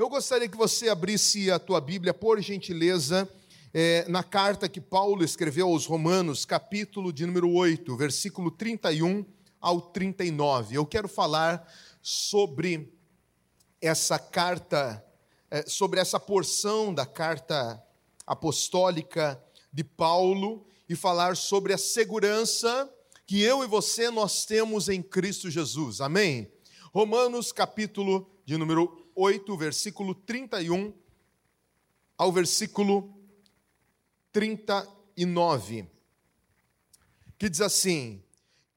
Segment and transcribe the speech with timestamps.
[0.00, 3.30] Eu gostaria que você abrisse a tua Bíblia, por gentileza,
[3.70, 9.26] é, na carta que Paulo escreveu aos Romanos, capítulo de número 8, versículo 31
[9.60, 10.74] ao 39.
[10.74, 12.90] Eu quero falar sobre
[13.78, 15.04] essa carta,
[15.50, 17.78] é, sobre essa porção da carta
[18.26, 19.38] apostólica
[19.70, 22.90] de Paulo e falar sobre a segurança
[23.26, 26.00] que eu e você nós temos em Cristo Jesus.
[26.00, 26.50] Amém?
[26.90, 30.94] Romanos capítulo de número 8, versículo 31
[32.16, 33.14] ao versículo
[34.32, 35.86] 39,
[37.38, 38.24] que diz assim: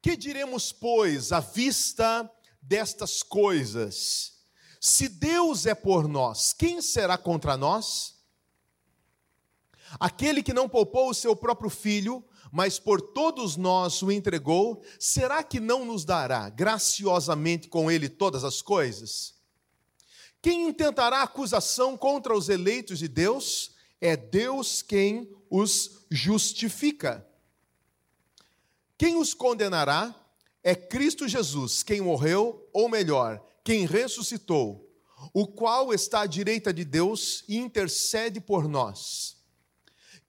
[0.02, 2.30] Que diremos, pois, à vista
[2.62, 4.34] destas coisas?
[4.82, 8.22] Se Deus é por nós, quem será contra nós?
[9.98, 12.22] Aquele que não poupou o seu próprio filho,
[12.52, 18.44] mas por todos nós o entregou, será que não nos dará graciosamente com ele todas
[18.44, 19.42] as coisas?
[20.44, 23.72] Quem intentará acusação contra os eleitos de Deus?
[24.02, 27.26] É Deus quem os justifica.
[28.98, 30.14] Quem os condenará?
[30.62, 34.86] É Cristo Jesus, quem morreu, ou melhor, quem ressuscitou,
[35.34, 39.38] o qual está à direita de Deus e intercede por nós.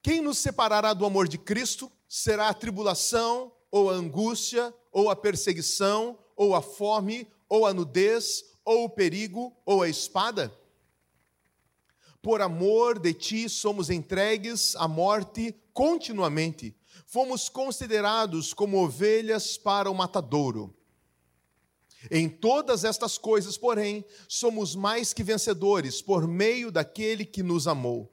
[0.00, 1.90] Quem nos separará do amor de Cristo?
[2.08, 8.53] Será a tribulação, ou a angústia, ou a perseguição, ou a fome, ou a nudez,
[8.64, 10.52] ou o perigo, ou a espada?
[12.22, 16.74] Por amor de ti somos entregues à morte continuamente.
[17.06, 20.74] Fomos considerados como ovelhas para o matadouro.
[22.10, 28.10] Em todas estas coisas, porém, somos mais que vencedores por meio daquele que nos amou.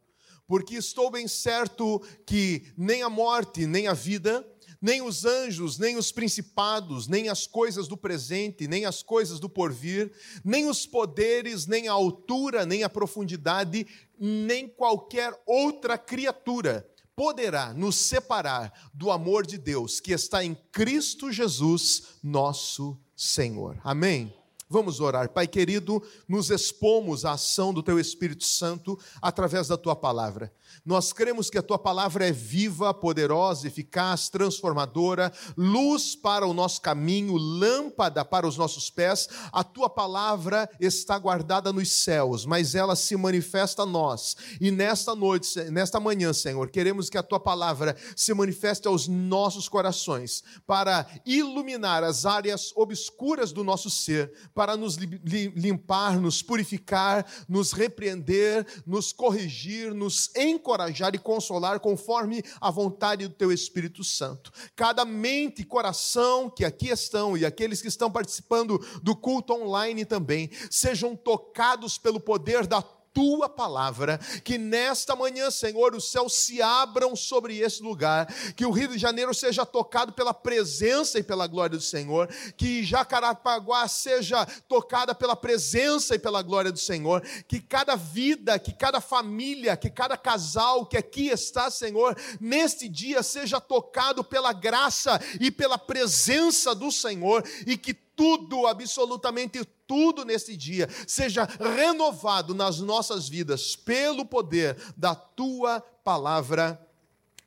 [0.48, 4.46] Porque estou bem certo que nem a morte, nem a vida,
[4.82, 9.48] nem os anjos, nem os principados, nem as coisas do presente, nem as coisas do
[9.48, 10.12] porvir,
[10.44, 13.86] nem os poderes, nem a altura, nem a profundidade,
[14.18, 21.32] nem qualquer outra criatura poderá nos separar do amor de Deus que está em Cristo
[21.32, 23.80] Jesus, nosso Senhor.
[23.84, 24.41] Amém.
[24.72, 25.28] Vamos orar.
[25.28, 30.50] Pai querido, nos expomos à ação do Teu Espírito Santo através da Tua palavra.
[30.86, 36.82] Nós cremos que a tua palavra é viva, poderosa, eficaz, transformadora, luz para o nosso
[36.82, 39.28] caminho, lâmpada para os nossos pés.
[39.52, 44.36] A tua palavra está guardada nos céus, mas ela se manifesta a nós.
[44.60, 49.70] E nesta noite, nesta manhã, Senhor, queremos que a tua palavra se manifeste aos nossos
[49.70, 57.72] corações, para iluminar as áreas obscuras do nosso ser, para nos limpar, nos purificar, nos
[57.72, 64.52] repreender, nos corrigir, nos encorajar e consolar conforme a vontade do teu Espírito Santo.
[64.76, 70.06] Cada mente e coração que aqui estão e aqueles que estão participando do culto online
[70.06, 72.84] também sejam tocados pelo poder da
[73.14, 78.72] tua palavra, que nesta manhã, Senhor, os céus se abram sobre esse lugar, que o
[78.72, 84.46] Rio de Janeiro seja tocado pela presença e pela glória do Senhor, que Jacarapaguá seja
[84.68, 89.90] tocada pela presença e pela glória do Senhor, que cada vida, que cada família, que
[89.90, 96.74] cada casal que aqui está, Senhor, neste dia seja tocado pela graça e pela presença
[96.74, 101.44] do Senhor e que tudo, absolutamente tudo nesse dia seja
[101.76, 106.80] renovado nas nossas vidas pelo poder da tua palavra.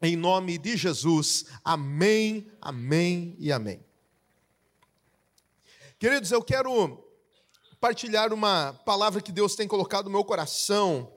[0.02, 1.44] Em nome de Jesus.
[1.64, 3.84] Amém, amém e amém.
[5.96, 7.04] Queridos, eu quero
[7.80, 11.12] partilhar uma palavra que Deus tem colocado no meu coração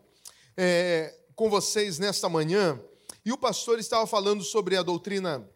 [0.55, 2.79] é, com vocês nesta manhã.
[3.25, 5.49] E o pastor estava falando sobre a doutrina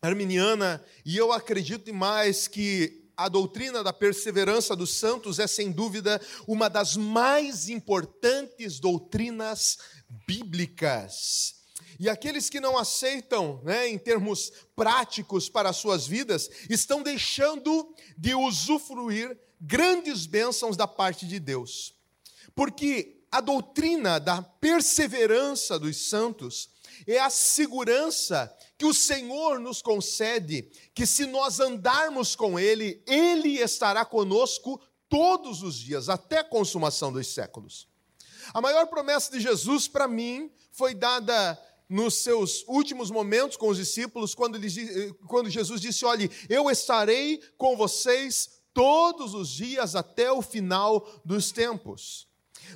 [0.00, 6.20] arminiana, e eu acredito demais que a doutrina da perseverança dos santos é, sem dúvida,
[6.46, 9.78] uma das mais importantes doutrinas
[10.26, 11.56] bíblicas.
[11.98, 17.94] E aqueles que não aceitam, né, em termos práticos para as suas vidas, estão deixando
[18.18, 21.94] de usufruir grandes bênçãos da parte de Deus.
[22.54, 26.70] Porque a doutrina da perseverança dos santos
[27.06, 33.58] é a segurança que o Senhor nos concede, que se nós andarmos com Ele, Ele
[33.60, 37.88] estará conosco todos os dias, até a consumação dos séculos.
[38.52, 43.76] A maior promessa de Jesus para mim foi dada nos seus últimos momentos com os
[43.76, 50.30] discípulos, quando, ele, quando Jesus disse: Olhe, eu estarei com vocês todos os dias até
[50.30, 52.28] o final dos tempos.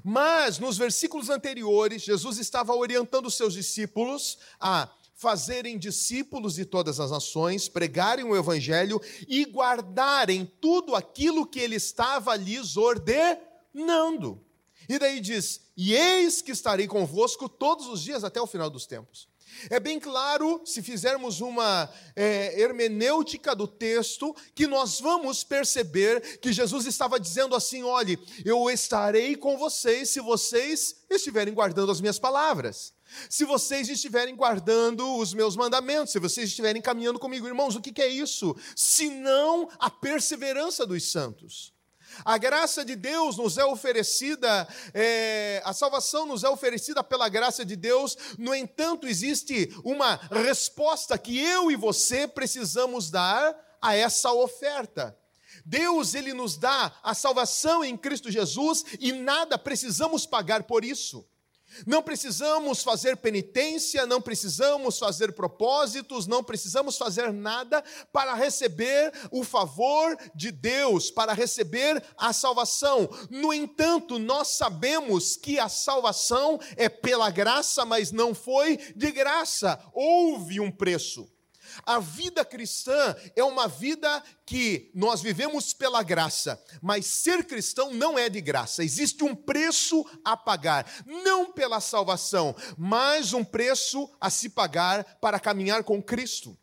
[0.04, 6.98] Mas nos versículos anteriores, Jesus estava orientando os seus discípulos a fazerem discípulos de todas
[6.98, 14.42] as nações, pregarem o evangelho e guardarem tudo aquilo que ele estava lhes ordenando.
[14.88, 18.86] E daí diz: E eis que estarei convosco todos os dias até o final dos
[18.86, 19.29] tempos.
[19.68, 26.52] É bem claro, se fizermos uma é, hermenêutica do texto, que nós vamos perceber que
[26.52, 32.18] Jesus estava dizendo assim: olhe, eu estarei com vocês se vocês estiverem guardando as minhas
[32.18, 32.92] palavras.
[33.28, 38.00] Se vocês estiverem guardando os meus mandamentos, se vocês estiverem caminhando comigo, irmãos, o que
[38.00, 38.56] é isso?
[38.76, 41.72] Senão a perseverança dos santos.
[42.24, 47.64] A graça de Deus nos é oferecida, é, a salvação nos é oferecida pela graça
[47.64, 54.32] de Deus, no entanto, existe uma resposta que eu e você precisamos dar a essa
[54.32, 55.16] oferta.
[55.64, 61.26] Deus, ele nos dá a salvação em Cristo Jesus e nada precisamos pagar por isso.
[61.86, 67.82] Não precisamos fazer penitência, não precisamos fazer propósitos, não precisamos fazer nada
[68.12, 73.08] para receber o favor de Deus, para receber a salvação.
[73.30, 79.80] No entanto, nós sabemos que a salvação é pela graça, mas não foi de graça,
[79.92, 81.28] houve um preço.
[81.84, 88.18] A vida cristã é uma vida que nós vivemos pela graça, mas ser cristão não
[88.18, 88.84] é de graça.
[88.84, 95.40] Existe um preço a pagar, não pela salvação, mas um preço a se pagar para
[95.40, 96.56] caminhar com Cristo.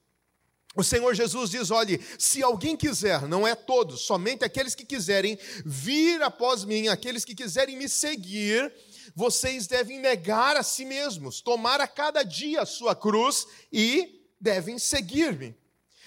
[0.77, 5.37] O Senhor Jesus diz: olhe, se alguém quiser, não é todos, somente aqueles que quiserem
[5.65, 8.71] vir após mim, aqueles que quiserem me seguir,
[9.15, 14.77] vocês devem negar a si mesmos, tomar a cada dia a sua cruz e devem
[14.79, 15.55] seguir-me.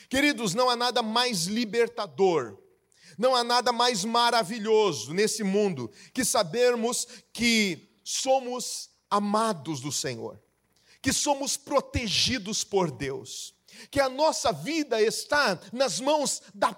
[0.09, 2.59] Queridos, não há nada mais libertador,
[3.17, 10.41] não há nada mais maravilhoso nesse mundo que sabermos que somos amados do Senhor,
[11.01, 13.55] que somos protegidos por Deus,
[13.91, 16.77] que a nossa vida está nas mãos da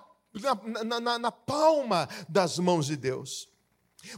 [0.84, 3.48] na, na, na, palma das mãos de Deus.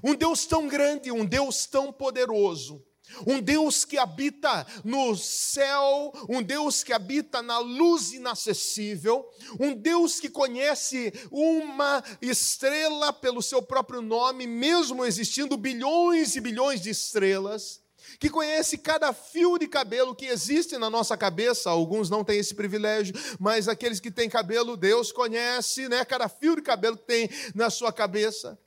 [0.02, 2.84] Um Deus tão grande, um Deus tão poderoso,
[3.26, 9.28] um Deus que habita no céu, um Deus que habita na luz inacessível,
[9.58, 16.80] um Deus que conhece uma estrela pelo seu próprio nome, mesmo existindo bilhões e bilhões
[16.80, 17.82] de estrelas,
[18.18, 21.70] que conhece cada fio de cabelo que existe na nossa cabeça.
[21.70, 26.56] Alguns não têm esse privilégio, mas aqueles que têm cabelo, Deus conhece, né, cada fio
[26.56, 28.58] de cabelo que tem na sua cabeça.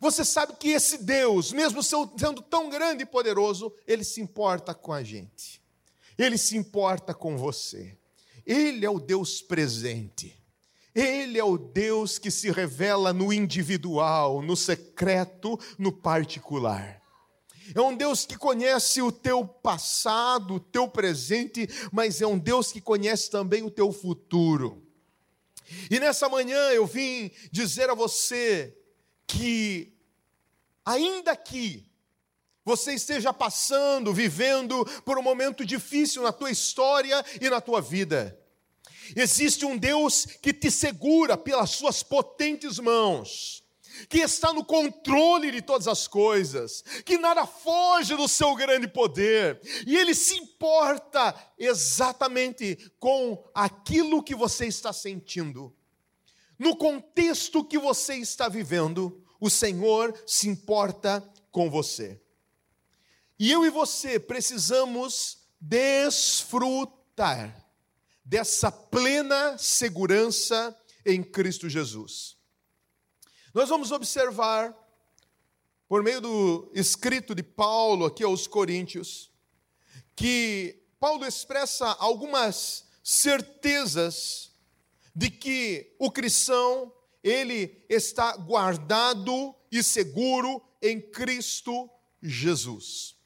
[0.00, 4.92] Você sabe que esse Deus, mesmo sendo tão grande e poderoso, ele se importa com
[4.92, 5.62] a gente.
[6.16, 7.96] Ele se importa com você.
[8.46, 10.34] Ele é o Deus presente.
[10.94, 17.02] Ele é o Deus que se revela no individual, no secreto, no particular.
[17.74, 22.70] É um Deus que conhece o teu passado, o teu presente, mas é um Deus
[22.70, 24.82] que conhece também o teu futuro.
[25.90, 28.76] E nessa manhã eu vim dizer a você
[29.26, 29.92] que,
[30.84, 31.84] ainda que
[32.64, 38.38] você esteja passando, vivendo por um momento difícil na tua história e na tua vida,
[39.14, 43.64] existe um Deus que te segura pelas suas potentes mãos
[44.08, 49.60] que está no controle de todas as coisas, que nada foge do seu grande poder,
[49.86, 55.74] e ele se importa exatamente com aquilo que você está sentindo.
[56.58, 61.20] No contexto que você está vivendo, o Senhor se importa
[61.50, 62.20] com você.
[63.38, 67.64] E eu e você precisamos desfrutar
[68.24, 72.36] dessa plena segurança em Cristo Jesus.
[73.52, 74.74] Nós vamos observar,
[75.86, 79.30] por meio do escrito de Paulo aqui aos Coríntios,
[80.16, 84.52] que Paulo expressa algumas certezas
[85.14, 86.92] de que o cristão,
[87.22, 91.88] ele está guardado e seguro em Cristo
[92.22, 93.16] Jesus.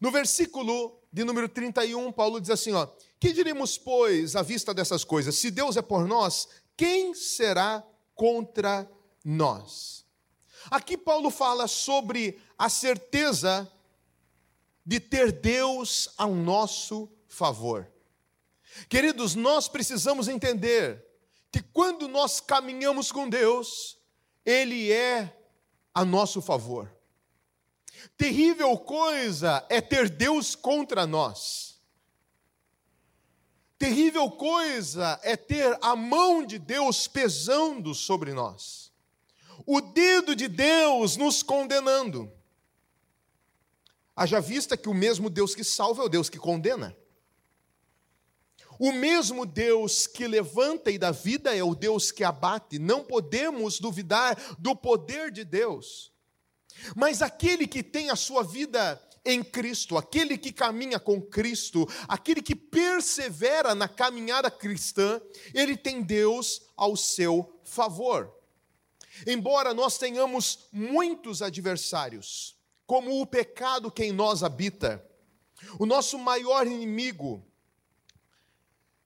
[0.00, 2.86] No versículo de número 31, Paulo diz assim, ó:
[3.20, 5.36] "Que diremos, pois, à vista dessas coisas?
[5.36, 8.90] Se Deus é por nós, quem será contra
[9.24, 10.04] nós?"
[10.70, 13.70] Aqui Paulo fala sobre a certeza
[14.84, 17.90] de ter Deus ao nosso favor.
[18.88, 21.03] Queridos, nós precisamos entender
[21.54, 23.96] que quando nós caminhamos com Deus,
[24.44, 25.38] Ele é
[25.94, 26.92] a nosso favor.
[28.16, 31.80] Terrível coisa é ter Deus contra nós.
[33.78, 38.92] Terrível coisa é ter a mão de Deus pesando sobre nós.
[39.64, 42.32] O dedo de Deus nos condenando.
[44.16, 46.96] Haja vista que o mesmo Deus que salva é o Deus que condena.
[48.78, 52.78] O mesmo Deus que levanta e dá vida é o Deus que abate.
[52.78, 56.12] Não podemos duvidar do poder de Deus.
[56.96, 62.42] Mas aquele que tem a sua vida em Cristo, aquele que caminha com Cristo, aquele
[62.42, 65.20] que persevera na caminhada cristã,
[65.54, 68.30] ele tem Deus ao seu favor.
[69.26, 75.02] Embora nós tenhamos muitos adversários, como o pecado que em nós habita,
[75.78, 77.42] o nosso maior inimigo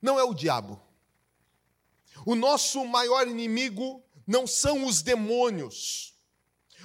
[0.01, 0.81] não é o diabo.
[2.25, 6.15] O nosso maior inimigo não são os demônios.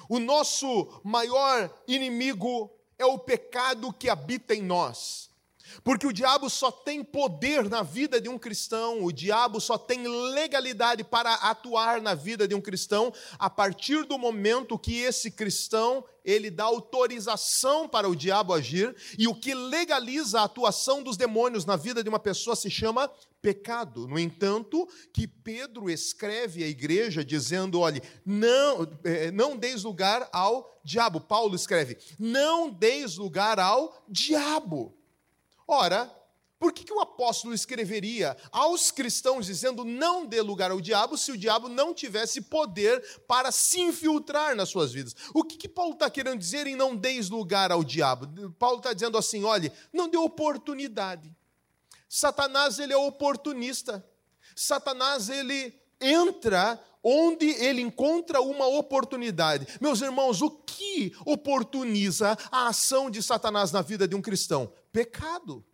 [0.07, 5.29] O nosso maior inimigo é o pecado que habita em nós.
[5.83, 10.05] Porque o diabo só tem poder na vida de um cristão, o diabo só tem
[10.33, 16.03] legalidade para atuar na vida de um cristão a partir do momento que esse cristão
[16.23, 21.65] ele dá autorização para o diabo agir, e o que legaliza a atuação dos demônios
[21.65, 23.11] na vida de uma pessoa se chama
[23.41, 24.07] pecado.
[24.07, 30.79] No entanto, que Pedro escreve à igreja dizendo: olhe, não, eh, não deis lugar ao
[30.83, 31.19] diabo.
[31.19, 34.97] Paulo escreve: não deis lugar ao diabo.
[35.73, 36.07] Ora,
[36.59, 41.31] por que, que o apóstolo escreveria aos cristãos dizendo não dê lugar ao diabo se
[41.31, 45.15] o diabo não tivesse poder para se infiltrar nas suas vidas?
[45.33, 48.51] O que, que Paulo está querendo dizer em não deis lugar ao diabo?
[48.51, 51.35] Paulo está dizendo assim: olhe, não dê oportunidade.
[52.07, 54.05] Satanás ele é oportunista.
[54.55, 59.67] Satanás ele entra onde ele encontra uma oportunidade.
[59.81, 64.71] Meus irmãos, o que oportuniza a ação de Satanás na vida de um cristão?
[64.93, 65.65] Pecado.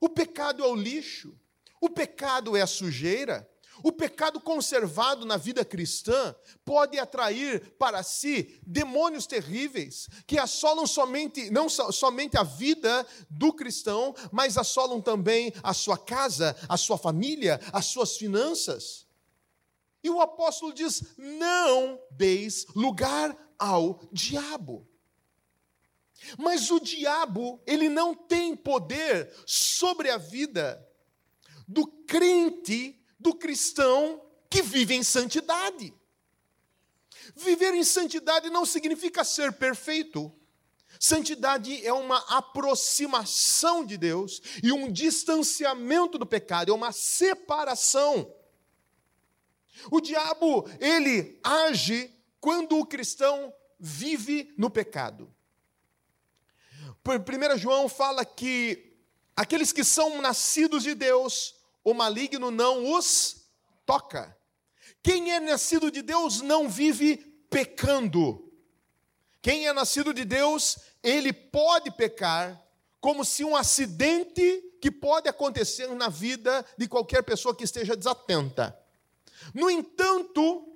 [0.00, 1.38] O pecado é o lixo.
[1.80, 3.48] O pecado é a sujeira.
[3.82, 11.50] O pecado conservado na vida cristã pode atrair para si demônios terríveis que assolam somente
[11.50, 17.60] não somente a vida do cristão, mas assolam também a sua casa, a sua família,
[17.72, 19.06] as suas finanças.
[20.02, 24.88] E o apóstolo diz: "Não deis lugar ao diabo".
[26.38, 30.86] Mas o diabo, ele não tem poder sobre a vida
[31.66, 35.94] do crente do cristão que vive em santidade.
[37.34, 40.32] Viver em santidade não significa ser perfeito.
[41.00, 48.32] Santidade é uma aproximação de Deus e um distanciamento do pecado, é uma separação.
[49.90, 55.34] O diabo, ele age quando o cristão vive no pecado.
[57.06, 58.96] 1 João fala que
[59.36, 63.44] aqueles que são nascidos de Deus o maligno não os
[63.84, 64.34] toca.
[65.02, 67.18] Quem é nascido de Deus não vive
[67.50, 68.50] pecando.
[69.42, 72.58] Quem é nascido de Deus, ele pode pecar,
[72.98, 78.74] como se um acidente que pode acontecer na vida de qualquer pessoa que esteja desatenta.
[79.52, 80.73] No entanto,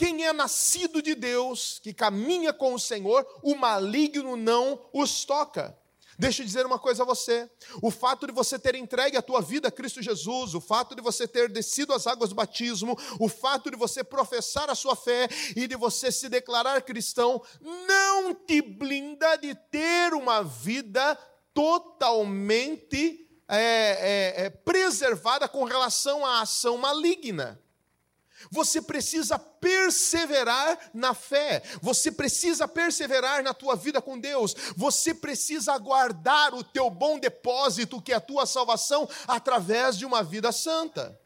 [0.00, 5.78] quem é nascido de Deus, que caminha com o Senhor, o maligno não os toca.
[6.18, 7.50] Deixa eu dizer uma coisa a você:
[7.82, 11.02] o fato de você ter entregue a tua vida a Cristo Jesus, o fato de
[11.02, 15.28] você ter descido as águas do batismo, o fato de você professar a sua fé
[15.54, 17.42] e de você se declarar cristão,
[17.86, 21.14] não te blinda de ter uma vida
[21.52, 27.60] totalmente é, é, é, preservada com relação à ação maligna.
[28.50, 31.62] Você precisa perseverar na fé.
[31.82, 34.54] Você precisa perseverar na tua vida com Deus.
[34.76, 40.22] Você precisa guardar o teu bom depósito, que é a tua salvação, através de uma
[40.22, 41.18] vida santa.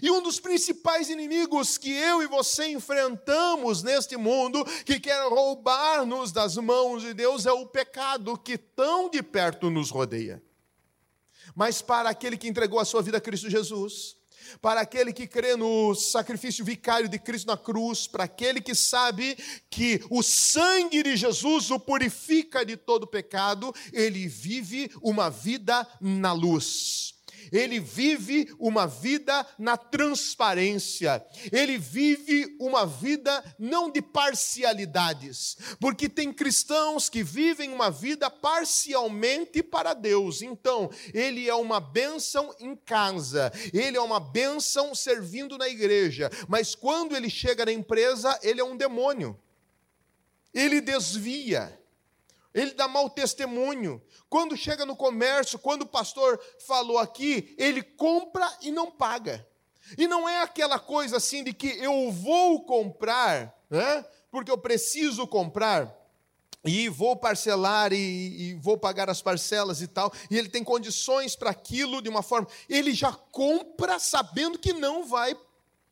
[0.00, 6.30] E um dos principais inimigos que eu e você enfrentamos neste mundo, que quer roubar-nos
[6.30, 10.42] das mãos de Deus, é o pecado que tão de perto nos rodeia.
[11.54, 14.16] Mas para aquele que entregou a sua vida a Cristo Jesus,
[14.60, 19.36] para aquele que crê no sacrifício vicário de Cristo na cruz, para aquele que sabe
[19.70, 26.32] que o sangue de Jesus o purifica de todo pecado, ele vive uma vida na
[26.32, 27.21] luz
[27.52, 36.32] ele vive uma vida na transparência, ele vive uma vida não de parcialidades, porque tem
[36.32, 43.52] cristãos que vivem uma vida parcialmente para Deus, então ele é uma bênção em casa,
[43.72, 48.64] ele é uma bênção servindo na igreja, mas quando ele chega na empresa, ele é
[48.64, 49.38] um demônio,
[50.54, 51.78] ele desvia
[52.54, 54.02] ele dá mau testemunho.
[54.32, 59.46] Quando chega no comércio, quando o pastor falou aqui, ele compra e não paga.
[59.98, 64.02] E não é aquela coisa assim de que eu vou comprar, né?
[64.30, 65.94] porque eu preciso comprar,
[66.64, 71.36] e vou parcelar e, e, vou pagar as parcelas e tal, e ele tem condições
[71.36, 72.48] para aquilo de uma forma.
[72.70, 75.36] Ele já compra sabendo que não vai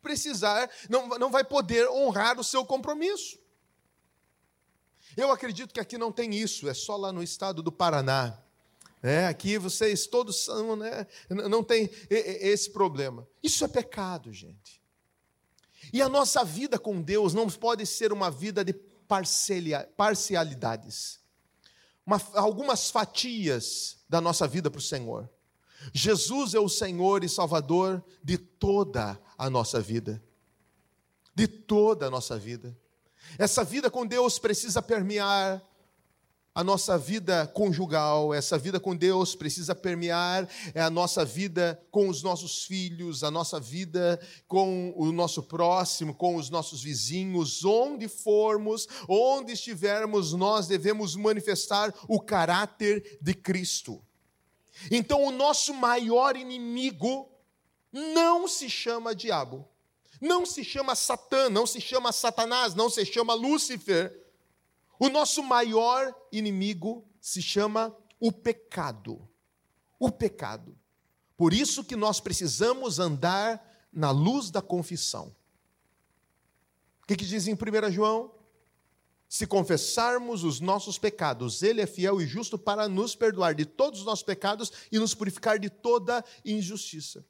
[0.01, 3.39] precisar, não, não vai poder honrar o seu compromisso.
[5.17, 8.39] Eu acredito que aqui não tem isso, é só lá no estado do Paraná.
[9.03, 11.07] É, aqui vocês todos são, né?
[11.29, 13.27] Não tem esse problema.
[13.43, 14.81] Isso é pecado, gente.
[15.93, 18.75] E a nossa vida com Deus não pode ser uma vida de
[19.97, 21.19] parcialidades,
[22.07, 25.29] uma, algumas fatias da nossa vida para o Senhor.
[25.95, 30.23] Jesus é o Senhor e Salvador de toda a nossa vida.
[31.35, 32.77] De toda a nossa vida.
[33.39, 35.63] Essa vida com Deus precisa permear
[36.53, 42.09] a nossa vida conjugal, essa vida com Deus precisa permear é a nossa vida com
[42.09, 48.09] os nossos filhos, a nossa vida com o nosso próximo, com os nossos vizinhos, onde
[48.09, 54.03] formos, onde estivermos, nós devemos manifestar o caráter de Cristo.
[54.91, 57.29] Então, o nosso maior inimigo
[57.93, 59.69] não se chama diabo,
[60.21, 64.21] não se chama Satã, não se chama Satanás, não se chama Lúcifer
[65.01, 69.27] o nosso maior inimigo se chama o pecado.
[69.99, 70.77] O pecado.
[71.39, 75.35] Por isso que nós precisamos andar na luz da confissão.
[77.03, 78.31] O que, que diz em 1 João?
[79.27, 84.01] Se confessarmos os nossos pecados, Ele é fiel e justo para nos perdoar de todos
[84.01, 87.25] os nossos pecados e nos purificar de toda injustiça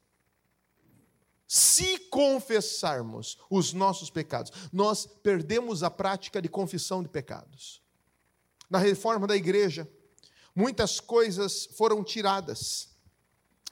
[1.53, 7.83] se confessarmos os nossos pecados, nós perdemos a prática de confissão de pecados.
[8.71, 9.91] Na reforma da igreja,
[10.55, 12.91] muitas coisas foram tiradas.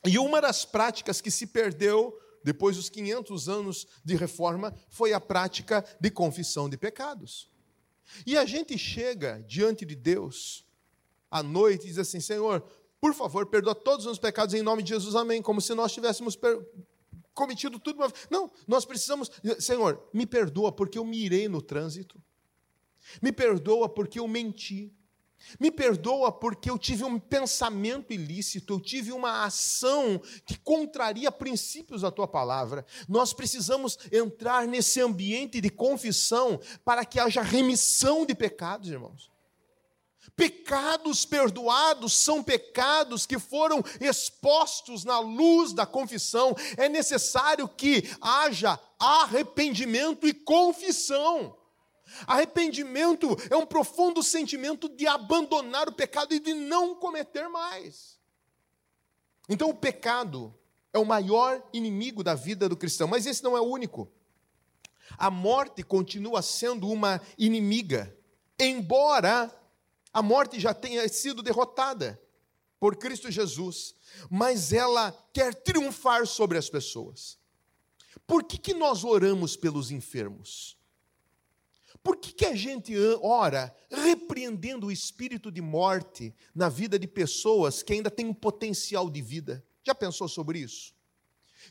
[0.04, 5.20] E uma das práticas que se perdeu depois dos 500 anos de reforma foi a
[5.20, 7.48] prática de confissão de pecados.
[8.26, 10.66] E a gente chega diante de Deus
[11.30, 12.60] à noite e diz assim: Senhor,
[13.00, 15.40] por favor, perdoa todos os pecados em nome de Jesus, amém.
[15.40, 16.36] Como se nós tivéssemos
[17.38, 18.00] cometido tudo.
[18.28, 19.30] Não, nós precisamos.
[19.60, 22.20] Senhor, me perdoa porque eu mirei no trânsito.
[23.22, 24.92] Me perdoa porque eu menti.
[25.60, 32.02] Me perdoa porque eu tive um pensamento ilícito, eu tive uma ação que contraria princípios
[32.02, 32.84] da tua palavra.
[33.08, 39.30] Nós precisamos entrar nesse ambiente de confissão para que haja remissão de pecados, irmãos.
[40.36, 46.54] Pecados perdoados são pecados que foram expostos na luz da confissão.
[46.76, 51.56] É necessário que haja arrependimento e confissão.
[52.26, 58.18] Arrependimento é um profundo sentimento de abandonar o pecado e de não cometer mais.
[59.48, 60.54] Então, o pecado
[60.92, 64.10] é o maior inimigo da vida do cristão, mas esse não é o único.
[65.16, 68.14] A morte continua sendo uma inimiga,
[68.58, 69.54] embora
[70.18, 72.20] a morte já tenha sido derrotada
[72.80, 73.94] por Cristo Jesus,
[74.28, 77.38] mas ela quer triunfar sobre as pessoas.
[78.26, 80.76] Por que, que nós oramos pelos enfermos?
[82.02, 87.80] Por que, que a gente ora repreendendo o espírito de morte na vida de pessoas
[87.80, 89.64] que ainda têm um potencial de vida?
[89.84, 90.92] Já pensou sobre isso?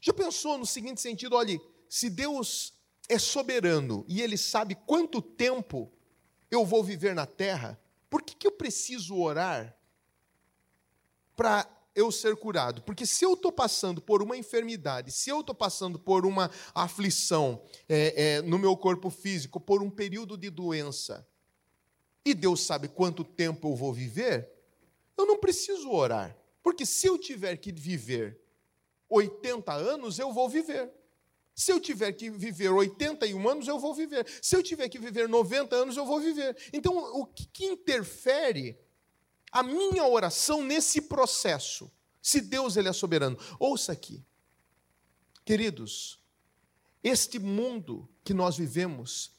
[0.01, 2.73] Já pensou no seguinte sentido: olhe, se Deus
[3.09, 5.91] é soberano e Ele sabe quanto tempo
[6.49, 7.77] eu vou viver na terra,
[8.09, 9.77] por que, que eu preciso orar
[11.35, 12.81] para eu ser curado?
[12.81, 17.61] Porque se eu estou passando por uma enfermidade, se eu estou passando por uma aflição
[17.87, 21.27] é, é, no meu corpo físico, por um período de doença,
[22.23, 24.51] e Deus sabe quanto tempo eu vou viver,
[25.17, 26.37] eu não preciso orar.
[26.61, 28.39] Porque se eu tiver que viver
[29.09, 30.91] 80 anos, eu vou viver.
[31.57, 34.27] Se eu tiver que viver 81 anos, eu vou viver.
[34.43, 36.55] Se eu tiver que viver 90 anos, eu vou viver.
[36.71, 38.79] Então, o que, interfere
[39.51, 41.91] a minha oração nesse processo?
[42.21, 43.35] Se Deus ele é soberano.
[43.59, 44.23] Ouça aqui.
[45.43, 46.21] Queridos,
[47.03, 49.31] este mundo que nós vivemos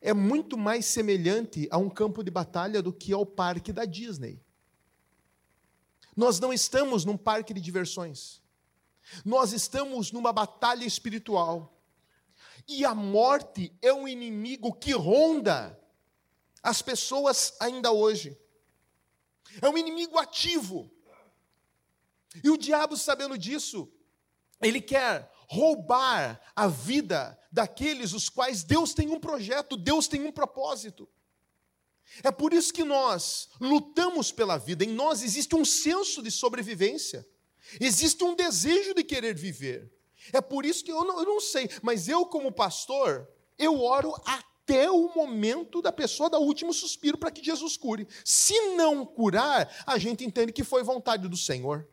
[0.00, 4.40] é muito mais semelhante a um campo de batalha do que ao parque da Disney.
[6.14, 8.43] Nós não estamos num parque de diversões.
[9.24, 11.72] Nós estamos numa batalha espiritual.
[12.66, 15.78] E a morte é um inimigo que ronda
[16.62, 18.38] as pessoas ainda hoje.
[19.60, 20.90] É um inimigo ativo.
[22.42, 23.92] E o diabo, sabendo disso,
[24.60, 30.32] ele quer roubar a vida daqueles os quais Deus tem um projeto, Deus tem um
[30.32, 31.08] propósito.
[32.22, 37.26] É por isso que nós lutamos pela vida, em nós existe um senso de sobrevivência.
[37.80, 39.92] Existe um desejo de querer viver.
[40.32, 44.14] É por isso que eu não, eu não sei, mas eu, como pastor, eu oro
[44.24, 48.08] até o momento da pessoa dar o último suspiro para que Jesus cure.
[48.24, 51.86] Se não curar, a gente entende que foi vontade do Senhor.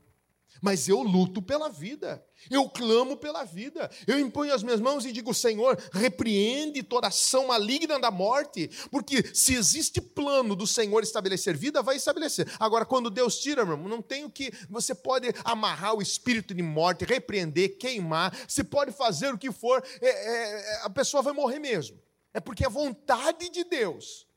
[0.62, 5.12] Mas eu luto pela vida, eu clamo pela vida, eu imponho as minhas mãos e
[5.12, 11.58] digo: Senhor, repreende toda ação maligna da morte, porque se existe plano do Senhor estabelecer
[11.58, 12.48] vida, vai estabelecer.
[12.60, 14.52] Agora, quando Deus tira, meu irmão, não tem o que.
[14.70, 19.84] Você pode amarrar o espírito de morte, repreender, queimar, você pode fazer o que for,
[20.00, 22.00] é, é, a pessoa vai morrer mesmo.
[22.34, 24.28] É porque é vontade de Deus.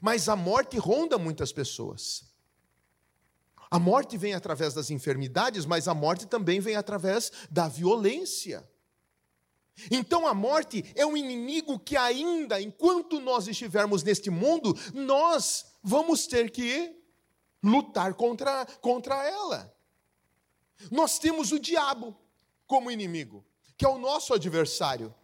[0.00, 2.25] Mas a morte ronda muitas pessoas.
[3.70, 8.68] A morte vem através das enfermidades, mas a morte também vem através da violência.
[9.90, 16.26] Então a morte é um inimigo que ainda, enquanto nós estivermos neste mundo, nós vamos
[16.26, 16.96] ter que
[17.62, 19.74] lutar contra, contra ela.
[20.90, 22.16] Nós temos o diabo
[22.66, 23.44] como inimigo,
[23.76, 25.14] que é o nosso adversário.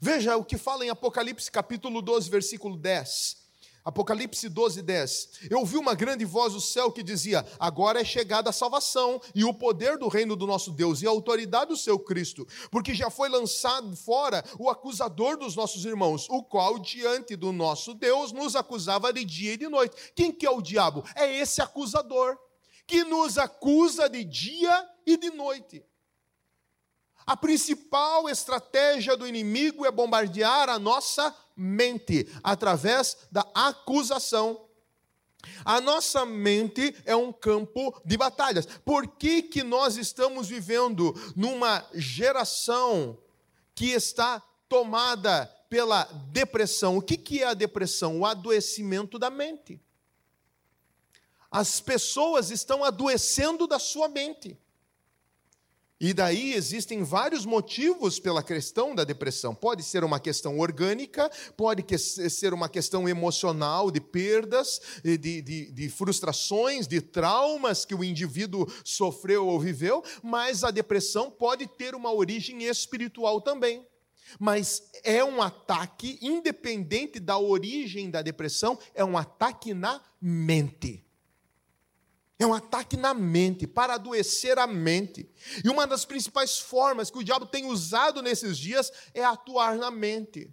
[0.00, 3.43] Veja o que fala em Apocalipse capítulo 12, versículo 10.
[3.84, 5.28] Apocalipse 12, 10.
[5.50, 9.44] Eu ouvi uma grande voz do céu que dizia: Agora é chegada a salvação e
[9.44, 13.10] o poder do reino do nosso Deus e a autoridade do seu Cristo, porque já
[13.10, 18.56] foi lançado fora o acusador dos nossos irmãos, o qual diante do nosso Deus nos
[18.56, 19.94] acusava de dia e de noite.
[20.16, 21.04] Quem que é o diabo?
[21.14, 22.38] É esse acusador
[22.86, 25.84] que nos acusa de dia e de noite.
[27.26, 34.68] A principal estratégia do inimigo é bombardear a nossa mente através da acusação.
[35.64, 38.66] A nossa mente é um campo de batalhas.
[38.84, 43.18] Por que, que nós estamos vivendo numa geração
[43.74, 46.96] que está tomada pela depressão?
[46.98, 48.20] O que, que é a depressão?
[48.20, 49.80] O adoecimento da mente.
[51.50, 54.58] As pessoas estão adoecendo da sua mente.
[56.00, 59.54] E daí existem vários motivos pela questão da depressão.
[59.54, 65.88] Pode ser uma questão orgânica, pode ser uma questão emocional, de perdas, de, de, de,
[65.88, 72.12] frustrações, de traumas que o indivíduo sofreu ou viveu, mas a depressão pode ter uma
[72.12, 73.86] origem espiritual também.
[74.38, 81.03] Mas é um ataque, independente da origem da depressão, é um ataque na mente.
[82.38, 85.28] É um ataque na mente, para adoecer a mente.
[85.64, 89.90] E uma das principais formas que o diabo tem usado nesses dias é atuar na
[89.90, 90.52] mente.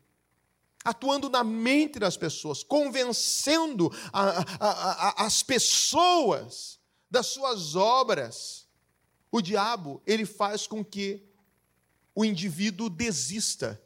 [0.83, 8.67] Atuando na mente das pessoas, convencendo a, a, a, as pessoas das suas obras.
[9.31, 11.23] O diabo, ele faz com que
[12.13, 13.81] o indivíduo desista,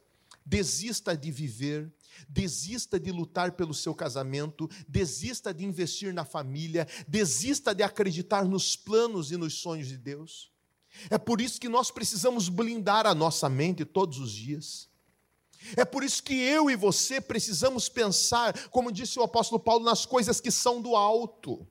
[0.45, 1.91] desista de viver,
[2.27, 8.75] Desista de lutar pelo seu casamento, desista de investir na família, desista de acreditar nos
[8.75, 10.51] planos e nos sonhos de Deus.
[11.09, 14.89] É por isso que nós precisamos blindar a nossa mente todos os dias.
[15.75, 20.05] É por isso que eu e você precisamos pensar, como disse o apóstolo Paulo, nas
[20.05, 21.67] coisas que são do alto.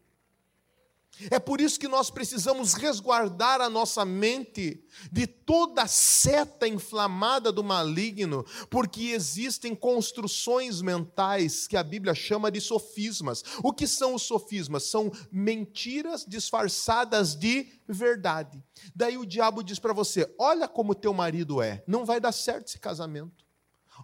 [1.30, 7.62] É por isso que nós precisamos resguardar a nossa mente de toda seta inflamada do
[7.62, 13.44] maligno, porque existem construções mentais que a Bíblia chama de sofismas.
[13.62, 14.84] O que são os sofismas?
[14.84, 18.62] São mentiras disfarçadas de verdade.
[18.94, 22.68] Daí o diabo diz para você: olha como teu marido é, não vai dar certo
[22.68, 23.44] esse casamento.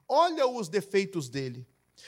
[0.08, 1.66] Olha os defeitos dele.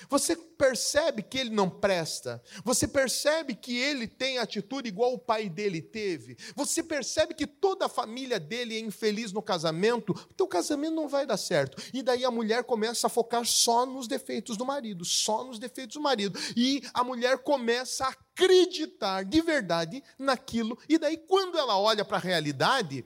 [0.09, 2.43] Você percebe que ele não presta.
[2.65, 6.37] Você percebe que ele tem atitude igual o pai dele teve.
[6.55, 10.13] Você percebe que toda a família dele é infeliz no casamento.
[10.13, 11.83] O teu casamento não vai dar certo.
[11.93, 15.97] E daí a mulher começa a focar só nos defeitos do marido, só nos defeitos
[15.97, 16.39] do marido.
[16.57, 20.79] E a mulher começa a acreditar de verdade naquilo.
[20.89, 23.05] E daí quando ela olha para a realidade,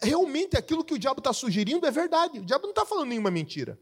[0.00, 2.40] realmente aquilo que o diabo está sugerindo é verdade.
[2.40, 3.78] O diabo não está falando nenhuma mentira.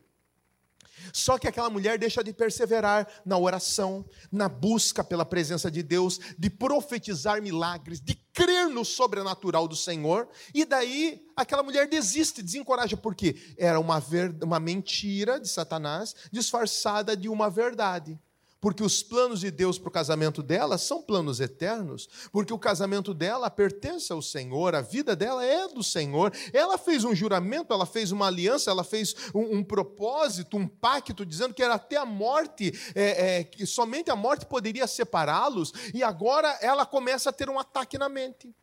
[1.13, 6.19] Só que aquela mulher deixa de perseverar na oração, na busca pela presença de Deus,
[6.39, 12.97] de profetizar milagres, de crer no sobrenatural do Senhor, e daí aquela mulher desiste, desencoraja,
[12.97, 14.03] porque era uma,
[14.43, 18.19] uma mentira de Satanás disfarçada de uma verdade
[18.61, 23.15] porque os planos de Deus para o casamento dela são planos eternos, porque o casamento
[23.15, 26.33] dela pertence ao Senhor, a vida dela é do Senhor.
[26.53, 31.25] Ela fez um juramento, ela fez uma aliança, ela fez um, um propósito, um pacto,
[31.25, 36.03] dizendo que era até a morte, é, é, que somente a morte poderia separá-los, e
[36.03, 38.55] agora ela começa a ter um ataque na mente.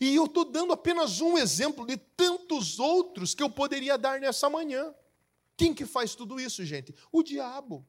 [0.00, 4.50] E eu estou dando apenas um exemplo de tantos outros que eu poderia dar nessa
[4.50, 4.92] manhã.
[5.56, 6.94] Quem que faz tudo isso, gente?
[7.12, 7.86] O diabo.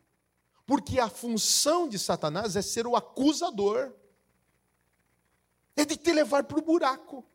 [0.71, 3.93] Porque a função de Satanás é ser o acusador,
[5.75, 7.25] é de te levar para o buraco,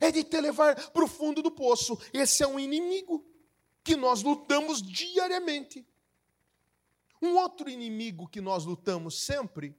[0.00, 1.98] é de te levar para o fundo do poço.
[2.12, 3.26] Esse é um inimigo
[3.82, 5.84] que nós lutamos diariamente.
[7.20, 9.76] Um outro inimigo que nós lutamos sempre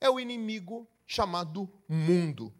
[0.00, 2.54] é o inimigo chamado mundo.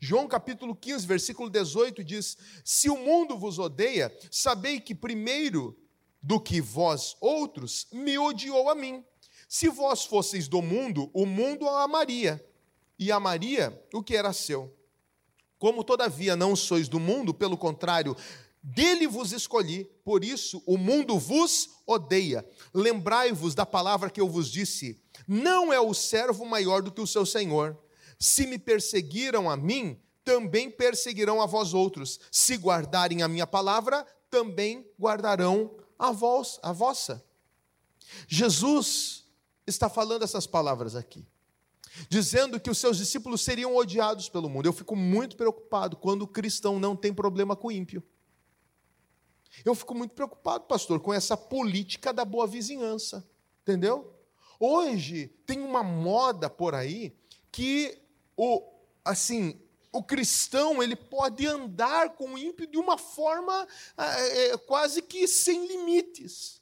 [0.00, 5.78] João capítulo 15, versículo 18 diz: Se o mundo vos odeia, sabei que primeiro
[6.22, 9.04] do que vós outros me odiou a mim.
[9.48, 12.44] Se vós fosseis do mundo, o mundo a amaria,
[12.98, 14.74] e amaria o que era seu.
[15.58, 18.14] Como todavia não sois do mundo, pelo contrário,
[18.62, 22.46] dele vos escolhi, por isso o mundo vos odeia.
[22.74, 27.06] Lembrai-vos da palavra que eu vos disse: não é o servo maior do que o
[27.06, 27.76] seu senhor.
[28.18, 32.20] Se me perseguiram a mim, também perseguirão a vós outros.
[32.30, 37.24] Se guardarem a minha palavra, também guardarão a vós, a vossa.
[38.26, 39.17] Jesus
[39.68, 41.26] está falando essas palavras aqui,
[42.08, 44.66] dizendo que os seus discípulos seriam odiados pelo mundo.
[44.66, 48.02] Eu fico muito preocupado quando o cristão não tem problema com o ímpio.
[49.64, 53.28] Eu fico muito preocupado, pastor, com essa política da boa vizinhança,
[53.62, 54.14] entendeu?
[54.60, 57.16] Hoje tem uma moda por aí
[57.50, 57.98] que
[58.36, 58.62] o
[59.04, 65.26] assim o cristão ele pode andar com o ímpio de uma forma é, quase que
[65.26, 66.57] sem limites.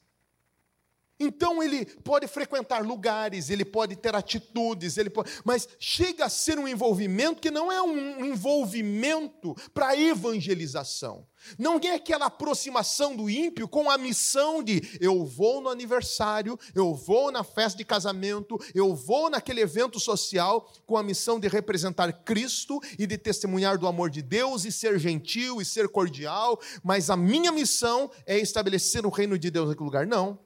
[1.18, 6.58] Então ele pode frequentar lugares, ele pode ter atitudes, ele pode, mas chega a ser
[6.58, 11.26] um envolvimento que não é um envolvimento para evangelização.
[11.58, 16.94] Não é aquela aproximação do ímpio com a missão de eu vou no aniversário, eu
[16.94, 22.12] vou na festa de casamento, eu vou naquele evento social com a missão de representar
[22.24, 27.08] Cristo e de testemunhar do amor de Deus e ser gentil e ser cordial, mas
[27.08, 30.06] a minha missão é estabelecer o reino de Deus naquele lugar.
[30.06, 30.45] Não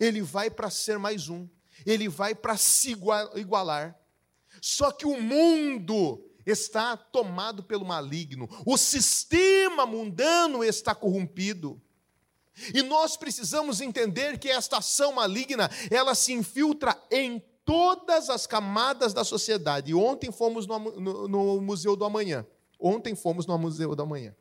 [0.00, 1.46] ele vai para ser mais um,
[1.84, 2.96] ele vai para se
[3.36, 3.96] igualar.
[4.60, 11.80] Só que o mundo está tomado pelo maligno, o sistema mundano está corrompido.
[12.74, 19.14] E nós precisamos entender que esta ação maligna, ela se infiltra em todas as camadas
[19.14, 19.92] da sociedade.
[19.92, 22.44] E ontem fomos no, no, no Museu do Amanhã.
[22.78, 24.34] Ontem fomos no Museu do Amanhã.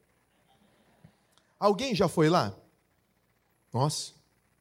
[1.59, 2.57] Alguém já foi lá?
[3.71, 4.13] Nossa,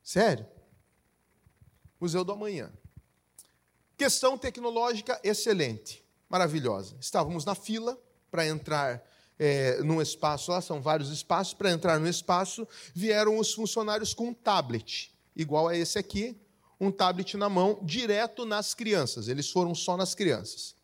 [0.03, 0.47] sério?
[2.01, 2.73] Museu do Amanhã.
[3.97, 6.97] Questão tecnológica excelente, maravilhosa.
[7.01, 7.99] Estávamos na fila
[8.31, 9.03] para entrar
[9.39, 14.29] é, num espaço, lá são vários espaços, para entrar no espaço, vieram os funcionários com
[14.29, 16.37] um tablet, igual a esse aqui,
[16.81, 19.29] um tablet na mão, direto nas crianças.
[19.29, 20.77] Eles foram só nas crianças.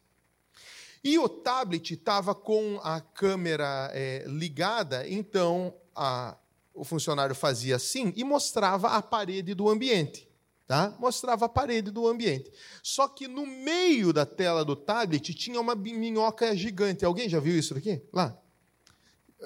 [1.02, 6.36] E o tablet estava com a câmera é, ligada, então a,
[6.72, 10.28] o funcionário fazia assim e mostrava a parede do ambiente.
[10.66, 10.96] Tá?
[10.98, 12.50] Mostrava a parede do ambiente.
[12.82, 17.04] Só que no meio da tela do tablet tinha uma minhoca gigante.
[17.04, 18.02] Alguém já viu isso aqui?
[18.12, 18.38] Lá?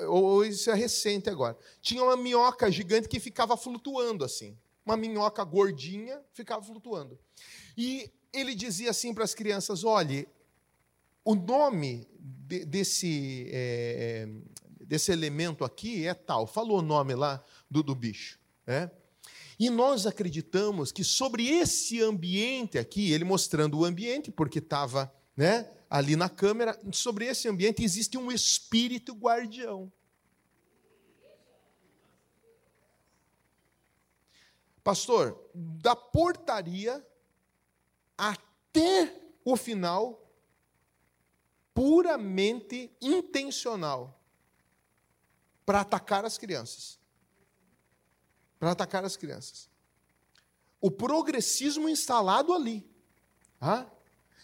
[0.07, 1.59] Ou isso é recente agora.
[1.83, 4.57] Tinha uma minhoca gigante que ficava flutuando assim.
[4.87, 7.18] Uma minhoca gordinha ficava flutuando.
[7.76, 10.28] E ele dizia assim para as crianças: olhe,
[11.24, 14.28] o nome de, desse, é,
[14.81, 16.46] desse elemento aqui é tal.
[16.46, 18.38] Falou o nome lá do, do bicho.
[18.66, 18.88] É?
[19.59, 25.68] E nós acreditamos que sobre esse ambiente aqui, ele mostrando o ambiente, porque estava né,
[25.90, 29.92] ali na câmera, sobre esse ambiente existe um espírito guardião.
[34.85, 37.05] Pastor, da portaria
[38.16, 40.33] até o final,
[41.75, 44.23] puramente intencional,
[45.66, 46.98] para atacar as crianças
[48.59, 49.68] para atacar as crianças.
[50.81, 52.88] O progressismo instalado ali.
[53.61, 53.87] Ah?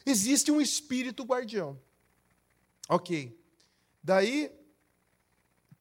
[0.05, 1.81] Existe um espírito guardião.
[2.89, 3.39] Ok.
[4.03, 4.51] Daí,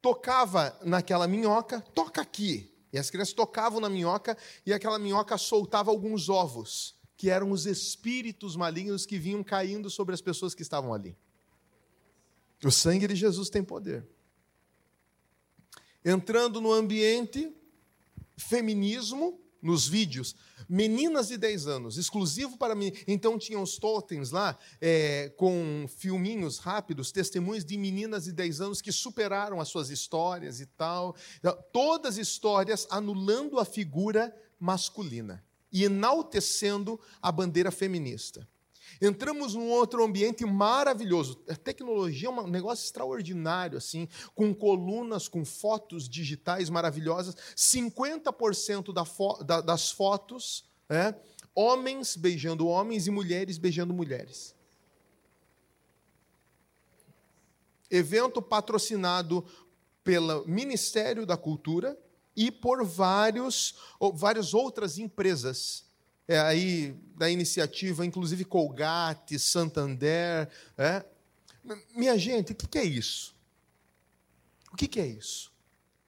[0.01, 2.71] tocava naquela minhoca, toca aqui.
[2.91, 7.65] E as crianças tocavam na minhoca e aquela minhoca soltava alguns ovos, que eram os
[7.65, 11.17] espíritos malignos que vinham caindo sobre as pessoas que estavam ali.
[12.63, 14.07] O sangue de Jesus tem poder.
[16.05, 17.53] Entrando no ambiente,
[18.37, 20.35] feminismo nos vídeos.
[20.67, 22.91] Meninas de 10 anos, exclusivo para mim.
[23.07, 28.81] Então tinham os totens lá, é, com filminhos rápidos, testemunhos de meninas de 10 anos
[28.81, 31.15] que superaram as suas histórias e tal.
[31.71, 38.47] Todas histórias anulando a figura masculina e enaltecendo a bandeira feminista.
[39.01, 41.43] Entramos num outro ambiente maravilhoso.
[41.49, 47.35] A tecnologia é um negócio extraordinário, assim, com colunas, com fotos digitais maravilhosas.
[47.55, 51.15] 50% da fo da, das fotos, é,
[51.55, 54.55] homens beijando homens e mulheres beijando mulheres.
[57.89, 59.45] Evento patrocinado
[60.03, 61.97] pelo Ministério da Cultura
[62.35, 63.75] e por vários,
[64.13, 65.85] várias outras empresas
[66.27, 71.05] é, aí da iniciativa, inclusive Colgate, Santander, é,
[71.95, 73.35] Minha gente, o que é isso?
[74.71, 75.51] O que é isso?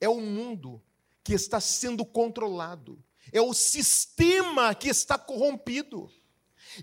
[0.02, 0.82] É o mundo
[1.24, 3.02] que está sendo controlado,
[3.32, 6.12] é o sistema que está corrompido.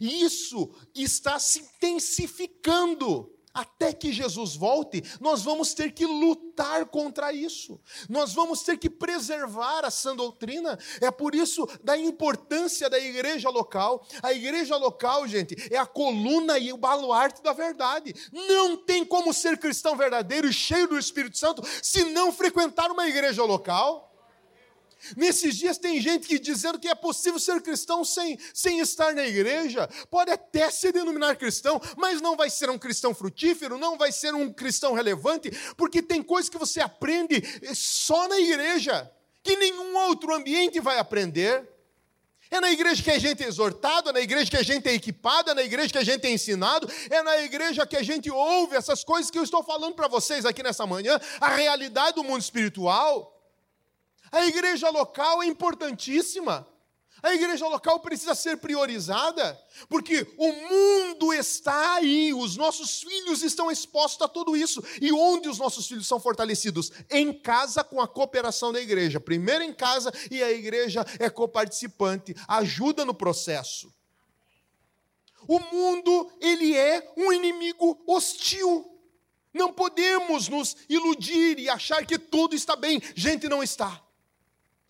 [0.00, 3.30] Isso está se intensificando.
[3.54, 7.80] Até que Jesus volte, nós vamos ter que lutar contra isso.
[8.08, 10.78] Nós vamos ter que preservar a sã doutrina.
[11.00, 14.06] É por isso da importância da igreja local.
[14.22, 18.14] A igreja local, gente, é a coluna e o baluarte da verdade.
[18.32, 23.06] Não tem como ser cristão verdadeiro e cheio do Espírito Santo se não frequentar uma
[23.08, 24.11] igreja local.
[25.16, 29.26] Nesses dias tem gente que dizendo que é possível ser cristão sem, sem estar na
[29.26, 29.88] igreja.
[30.10, 34.34] Pode até se denominar cristão, mas não vai ser um cristão frutífero, não vai ser
[34.34, 37.42] um cristão relevante, porque tem coisas que você aprende
[37.74, 39.10] só na igreja,
[39.42, 41.68] que nenhum outro ambiente vai aprender.
[42.52, 44.92] É na igreja que a gente é exortado, é na igreja que a gente é
[44.92, 48.30] equipado, é na igreja que a gente é ensinado, é na igreja que a gente
[48.30, 52.22] ouve essas coisas que eu estou falando para vocês aqui nessa manhã, a realidade do
[52.22, 53.31] mundo espiritual.
[54.32, 56.66] A igreja local é importantíssima.
[57.22, 59.56] A igreja local precisa ser priorizada,
[59.88, 64.82] porque o mundo está aí, os nossos filhos estão expostos a tudo isso.
[65.00, 66.90] E onde os nossos filhos são fortalecidos?
[67.08, 69.20] Em casa, com a cooperação da igreja.
[69.20, 73.94] Primeiro em casa, e a igreja é coparticipante, ajuda no processo.
[75.46, 78.88] O mundo, ele é um inimigo hostil.
[79.54, 83.00] Não podemos nos iludir e achar que tudo está bem.
[83.14, 84.02] Gente, não está.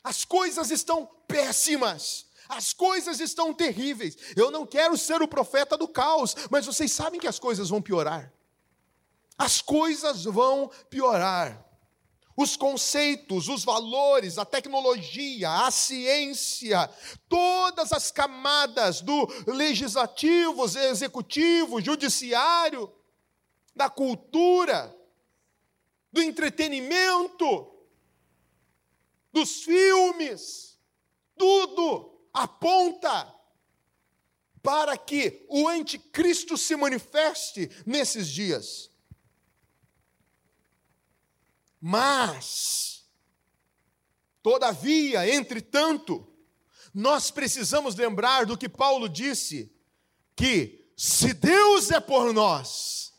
[0.02, 2.26] As coisas estão péssimas.
[2.48, 4.16] As coisas estão terríveis.
[4.36, 7.80] Eu não quero ser o profeta do caos, mas vocês sabem que as coisas vão
[7.80, 8.32] piorar.
[9.38, 11.64] As coisas vão piorar.
[12.36, 16.88] Os conceitos, os valores, a tecnologia, a ciência,
[17.28, 22.92] todas as camadas do legislativo, executivo, judiciário,
[23.74, 24.94] da cultura,
[26.12, 27.71] do entretenimento,
[29.32, 30.78] dos filmes,
[31.36, 33.34] tudo aponta
[34.62, 38.90] para que o anticristo se manifeste nesses dias.
[41.80, 43.04] Mas,
[44.40, 46.28] todavia, entretanto,
[46.94, 49.74] nós precisamos lembrar do que Paulo disse:
[50.36, 53.12] que se Deus é por nós,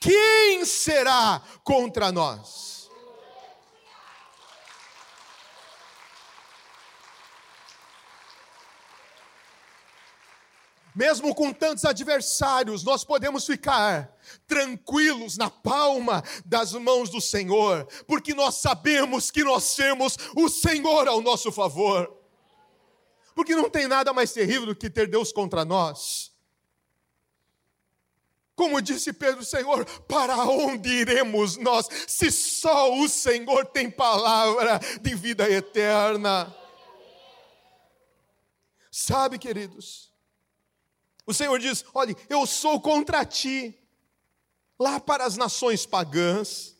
[0.00, 2.73] quem será contra nós?
[10.94, 18.32] Mesmo com tantos adversários, nós podemos ficar tranquilos na palma das mãos do Senhor, porque
[18.32, 22.14] nós sabemos que nós temos o Senhor ao nosso favor.
[23.34, 26.32] Porque não tem nada mais terrível do que ter Deus contra nós.
[28.54, 35.12] Como disse Pedro, Senhor, para onde iremos nós, se só o Senhor tem palavra de
[35.16, 36.54] vida eterna?
[38.92, 40.13] Sabe, queridos,
[41.26, 43.78] o Senhor diz: olhe, eu sou contra ti,
[44.78, 46.74] lá para as nações pagãs,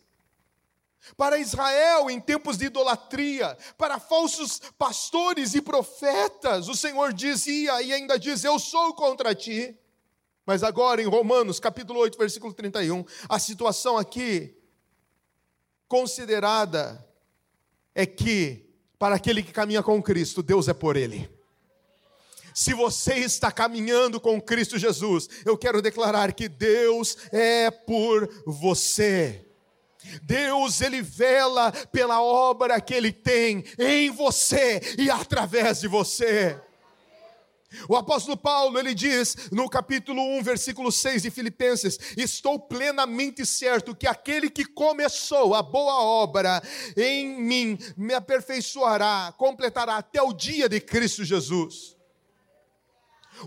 [1.17, 7.93] para Israel em tempos de idolatria, para falsos pastores e profetas, o Senhor dizia e
[7.93, 9.79] ainda diz: Eu sou contra ti.
[10.47, 14.55] Mas agora em Romanos, capítulo 8, versículo 31, a situação aqui
[15.89, 17.07] considerada
[17.95, 21.34] é que, para aquele que caminha com Cristo, Deus é por ele.
[22.55, 29.45] Se você está caminhando com Cristo Jesus, eu quero declarar que Deus é por você.
[30.23, 36.57] Deus, Ele vela pela obra que Ele tem em você e através de você.
[37.89, 43.97] O apóstolo Paulo, ele diz no capítulo 1, versículo 6 de Filipenses: Estou plenamente certo
[43.97, 46.63] que aquele que começou a boa obra
[46.97, 51.94] em mim me aperfeiçoará, completará até o dia de Cristo Jesus.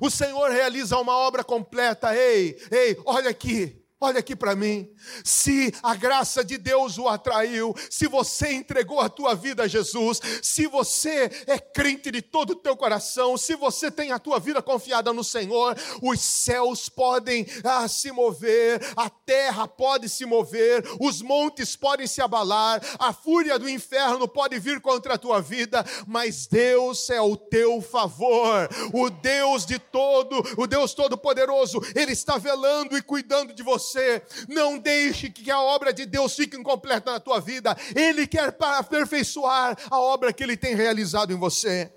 [0.02, 2.16] O Senhor realiza uma obra completa.
[2.16, 3.87] Ei, ei, olha aqui.
[4.00, 4.88] Olha aqui para mim.
[5.24, 10.22] Se a graça de Deus o atraiu, se você entregou a tua vida a Jesus,
[10.44, 14.62] se você é crente de todo o teu coração, se você tem a tua vida
[14.62, 21.24] confiada no Senhor, os céus podem ah, se mover, a terra pode se mover, os
[21.24, 26.46] montes podem se abalar, a fúria do inferno pode vir contra a tua vida, mas
[26.46, 28.70] Deus é o teu favor.
[28.94, 33.87] O Deus de todo, o Deus todo poderoso, ele está velando e cuidando de você
[33.88, 34.22] você.
[34.48, 37.76] Não deixe que a obra de Deus fique incompleta na tua vida.
[37.96, 41.92] Ele quer aperfeiçoar a obra que ele tem realizado em você.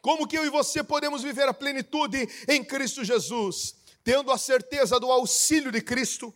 [0.00, 3.82] Como que eu e você podemos viver a plenitude em Cristo Jesus?
[4.04, 6.34] tendo a certeza do auxílio de Cristo.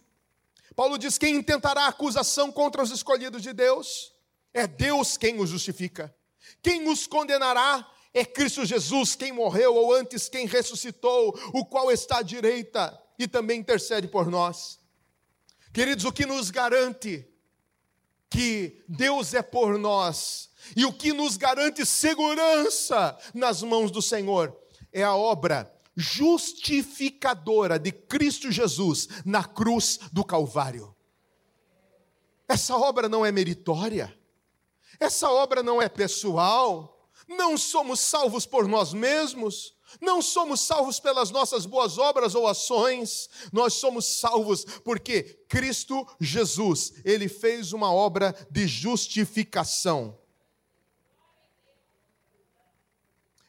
[0.75, 4.13] Paulo diz: quem intentará acusação contra os escolhidos de Deus?
[4.53, 6.15] É Deus quem os justifica.
[6.63, 7.87] Quem os condenará?
[8.15, 13.27] É Cristo Jesus, quem morreu, ou antes quem ressuscitou, o qual está à direita e
[13.27, 14.79] também intercede por nós.
[15.73, 17.27] Queridos, o que nos garante
[18.31, 24.57] que Deus é por nós e o que nos garante segurança nas mãos do Senhor
[24.93, 30.95] é a obra justificadora de Cristo Jesus na cruz do Calvário.
[32.49, 34.17] Essa obra não é meritória,
[35.01, 41.31] essa obra não é pessoal, não somos salvos por nós mesmos, não somos salvos pelas
[41.31, 48.35] nossas boas obras ou ações, nós somos salvos porque Cristo Jesus, ele fez uma obra
[48.51, 50.19] de justificação.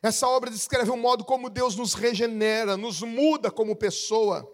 [0.02, 4.48] Essa obra descreve o modo como Deus nos regenera, nos muda como pessoa.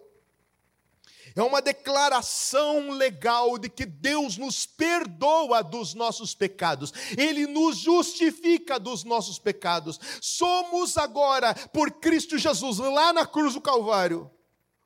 [1.36, 8.78] É uma declaração legal de que Deus nos perdoa dos nossos pecados, Ele nos justifica
[8.78, 9.98] dos nossos pecados.
[10.20, 14.30] Somos agora, por Cristo Jesus, lá na cruz do Calvário,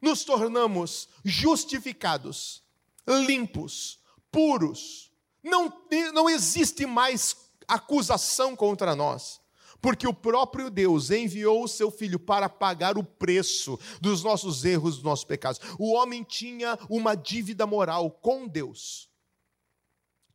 [0.01, 2.63] nos tornamos justificados,
[3.07, 3.99] limpos,
[4.31, 5.13] puros.
[5.43, 5.73] Não,
[6.15, 7.37] não existe mais
[7.67, 9.38] acusação contra nós.
[9.81, 14.97] Porque o próprio Deus enviou o seu filho para pagar o preço dos nossos erros,
[14.97, 15.61] dos nossos pecados.
[15.79, 19.09] O homem tinha uma dívida moral com Deus.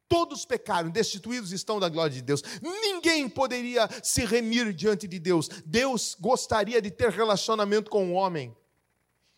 [0.08, 2.44] Todos pecaram, destituídos estão da glória de Deus.
[2.62, 5.50] Ninguém poderia se remir diante de Deus.
[5.66, 8.56] Deus gostaria de ter relacionamento com o homem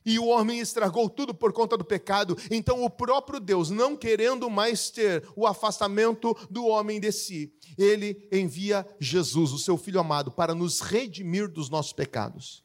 [0.05, 2.37] e o homem estragou tudo por conta do pecado.
[2.51, 8.27] Então, o próprio Deus, não querendo mais ter o afastamento do homem de si, ele
[8.31, 12.63] envia Jesus, o seu filho amado, para nos redimir dos nossos pecados.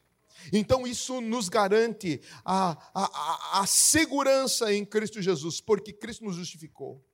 [0.53, 7.05] Então, isso nos garante a, a, a, segurança em Cristo Jesus, porque Cristo nos justificou.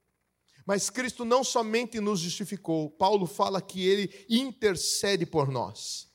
[0.64, 6.06] Mas Cristo não somente nos justificou, Paulo fala que ele intercede por nós.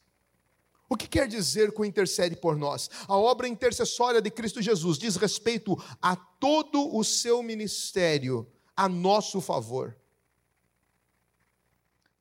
[0.91, 2.89] O que quer dizer com intercede por nós?
[3.07, 9.39] A obra intercessória de Cristo Jesus diz respeito a todo o seu ministério a nosso
[9.39, 9.95] favor.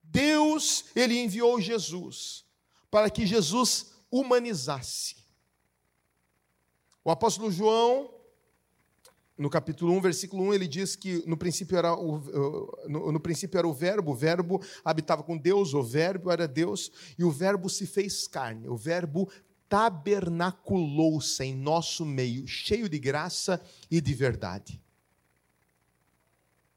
[0.05, 2.45] Deus, ele enviou Jesus
[2.89, 5.17] para que Jesus humanizasse.
[7.03, 8.20] O apóstolo João
[9.41, 12.19] no capítulo 1, versículo 1, ele diz que no princípio era o,
[12.87, 16.93] no, no, princípio era o verbo, o verbo habitava com Deus, o verbo era Deus,
[17.19, 19.31] e o verbo se fez carne, o verbo
[19.67, 23.59] tabernaculou-se em nosso meio, cheio de graça
[23.91, 24.79] e de verdade.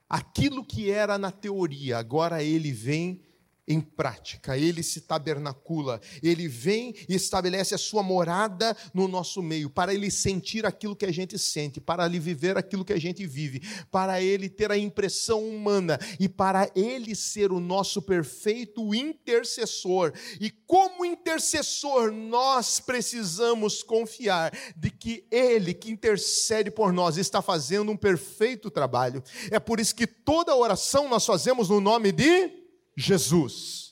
[0.08, 3.22] Aquilo que era na teoria, agora ele vem
[3.68, 9.70] em prática, ele se tabernacula, ele vem e estabelece a sua morada no nosso meio,
[9.70, 13.26] para ele sentir aquilo que a gente sente, para ele viver aquilo que a gente
[13.26, 20.12] vive, para ele ter a impressão humana e para ele ser o nosso perfeito intercessor.
[20.42, 27.92] E como intercessor, nós precisamos confiar de que ele que intercede por nós está fazendo
[27.92, 29.24] um perfeito trabalho.
[29.50, 32.63] É por isso que toda oração nós fazemos no nome de
[32.96, 33.84] Jesus.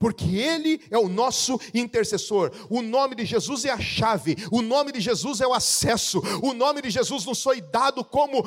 [0.00, 2.50] Porque Ele é o nosso intercessor.
[2.70, 4.34] O nome de Jesus é a chave.
[4.50, 6.22] O nome de Jesus é o acesso.
[6.42, 8.42] O nome de Jesus nos foi dado como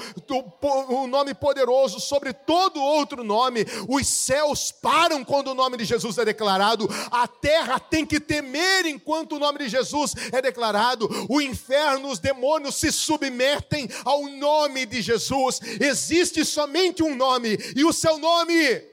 [0.89, 3.67] o nome poderoso sobre todo outro nome.
[3.87, 6.89] Os céus param quando o nome de Jesus é declarado.
[7.11, 11.07] A terra tem que temer enquanto o nome de Jesus é declarado.
[11.29, 15.61] O inferno, os demônios se submetem ao nome de Jesus.
[15.79, 18.92] Existe somente um nome, e o seu nome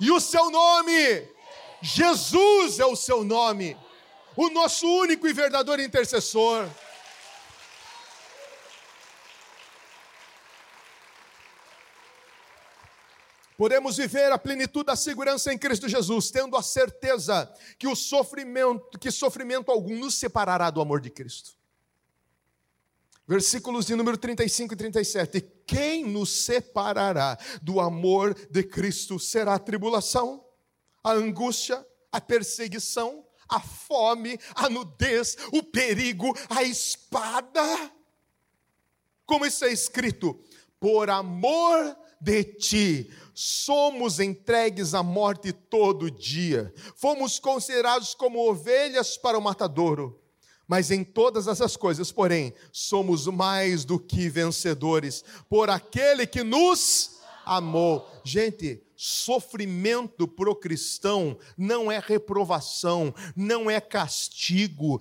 [0.00, 1.28] e o seu nome,
[1.82, 3.76] Jesus é o seu nome,
[4.36, 6.68] o nosso único e verdadeiro intercessor.
[13.58, 18.96] Podemos viver a plenitude da segurança em Cristo Jesus, tendo a certeza que o sofrimento,
[19.00, 21.57] que sofrimento algum nos separará do amor de Cristo.
[23.28, 25.40] Versículos de número 35 e 37.
[25.66, 29.18] Quem nos separará do amor de Cristo?
[29.18, 30.42] Será a tribulação,
[31.04, 37.92] a angústia, a perseguição, a fome, a nudez, o perigo, a espada?
[39.26, 40.42] Como está escrito:
[40.80, 49.36] por amor de ti, somos entregues à morte todo dia, fomos considerados como ovelhas para
[49.36, 50.18] o matadouro.
[50.68, 57.20] Mas em todas essas coisas, porém, somos mais do que vencedores por aquele que nos
[57.46, 58.06] amou.
[58.22, 64.98] Gente, Sofrimento para o cristão não é reprovação, não é castigo.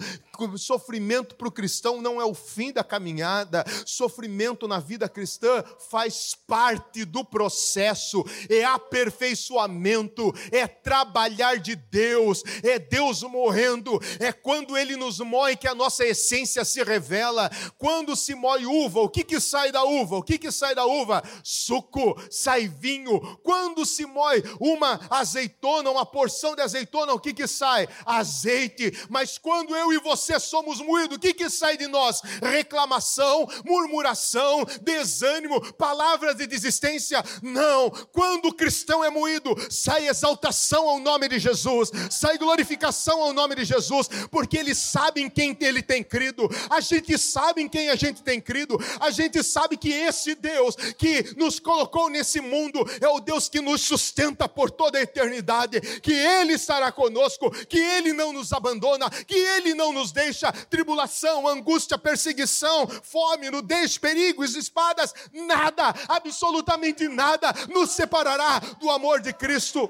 [0.56, 3.66] Sofrimento para o cristão não é o fim da caminhada.
[3.88, 12.78] Sofrimento na vida cristã faz parte do processo, é aperfeiçoamento, é trabalhar de Deus, é
[12.78, 17.50] Deus morrendo, é quando Ele nos moe que a nossa essência se revela.
[17.80, 20.18] Quando se moe uva, o que, que sai da uva?
[20.18, 21.24] O que, que sai da uva?
[21.44, 23.20] Suco, sai vinho.
[23.42, 27.88] Quando se moe uma azeitona, uma porção de azeitona, o que que sai?
[28.06, 28.92] Azeite.
[29.10, 32.22] Mas quando eu e você somos moídos, o que que sai de nós?
[32.42, 37.24] Reclamação, murmuração, desânimo, palavras de desistência.
[37.42, 37.90] Não.
[38.12, 43.56] Quando o cristão é moído, sai exaltação ao nome de Jesus, sai glorificação ao nome
[43.56, 46.50] de Jesus, porque eles sabem quem ele tem crido.
[46.70, 48.78] A gente sabe em quem a gente tem crido.
[49.00, 53.62] A gente sabe que esse Deus que nos colocou nesse mundo é o Deus que
[53.62, 59.10] nos sustenta por toda a eternidade, que Ele estará conosco, que Ele não nos abandona,
[59.10, 67.54] que Ele não nos deixa tribulação, angústia, perseguição, fome, nudez, perigos, espadas, nada, absolutamente nada
[67.70, 69.90] nos separará do amor de Cristo.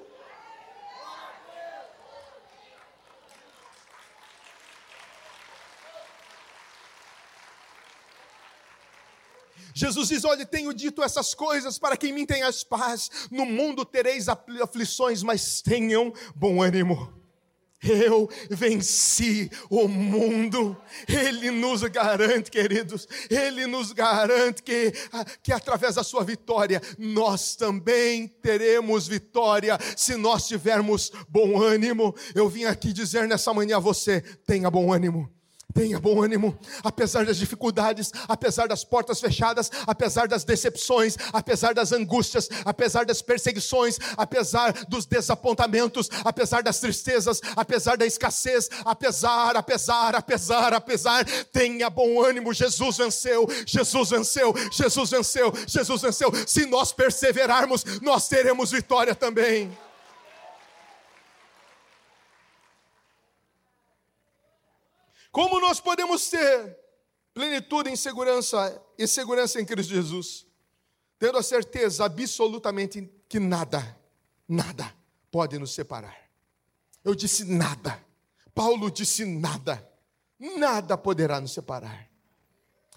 [9.78, 13.12] Jesus diz: Olha, tenho dito essas coisas para que em mim tenhas paz.
[13.30, 17.14] No mundo tereis aflições, mas tenham bom ânimo.
[17.84, 20.76] Eu venci o mundo.
[21.08, 24.92] Ele nos garante, queridos, Ele nos garante que,
[25.44, 32.16] que através da sua vitória, nós também teremos vitória, se nós tivermos bom ânimo.
[32.34, 35.32] Eu vim aqui dizer nessa manhã a você: tenha bom ânimo.
[35.74, 41.92] Tenha bom ânimo, apesar das dificuldades, apesar das portas fechadas, apesar das decepções, apesar das
[41.92, 50.16] angústias, apesar das perseguições, apesar dos desapontamentos, apesar das tristezas, apesar da escassez, apesar, apesar,
[50.16, 52.54] apesar, apesar, tenha bom ânimo.
[52.54, 56.32] Jesus venceu, Jesus venceu, Jesus venceu, Jesus venceu.
[56.48, 59.78] Se nós perseverarmos, nós teremos vitória também.
[65.32, 66.78] Como nós podemos ter
[67.34, 70.46] plenitude em segurança e segurança em Cristo Jesus?
[71.20, 73.98] Tendo a certeza absolutamente que nada,
[74.48, 74.94] nada
[75.32, 76.18] pode nos separar.
[77.04, 78.04] Eu disse nada.
[78.54, 79.88] Paulo disse nada.
[80.40, 82.10] Nada poderá nos separar.